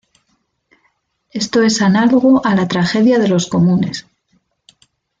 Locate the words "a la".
2.43-2.67